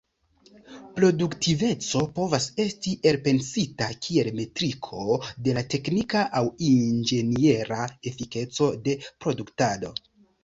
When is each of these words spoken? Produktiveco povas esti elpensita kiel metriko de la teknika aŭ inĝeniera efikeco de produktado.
Produktiveco 0.99 1.99
povas 2.19 2.45
esti 2.63 2.93
elpensita 3.11 3.89
kiel 4.07 4.29
metriko 4.39 5.03
de 5.49 5.55
la 5.57 5.63
teknika 5.73 6.23
aŭ 6.39 6.43
inĝeniera 6.69 7.83
efikeco 8.13 8.71
de 8.89 8.97
produktado. 9.27 9.93